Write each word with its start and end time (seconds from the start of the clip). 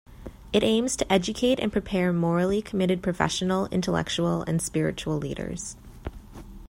It 0.51 0.63
aims 0.63 0.95
to 0.95 1.13
educate 1.13 1.59
and 1.59 1.71
prepare 1.71 2.11
morally 2.11 2.59
committed 2.59 3.03
professional, 3.03 3.67
intellectual, 3.67 4.41
and 4.47 4.59
spiritual 4.59 5.17
leaders. 5.19 5.75